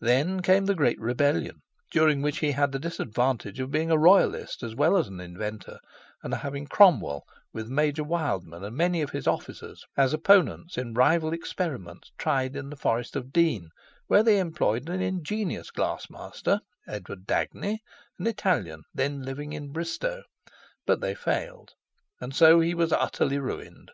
[0.00, 4.62] Then came the Great Rebellion, during which he had the disadvantage of being a Royalist
[4.62, 5.80] as well as an inventor,
[6.22, 10.94] and of having "Cromwell, with Major Wildman and many of his officers, as opponents in
[10.94, 13.70] rival experiments tried in the Forest of Dean,
[14.06, 17.78] where they employed an ingenious glassmaster, Edward Dagney,
[18.16, 20.22] an Italian then living in Bristow,"
[20.86, 21.72] but they failed.
[22.20, 23.90] And so he was utterly ruined.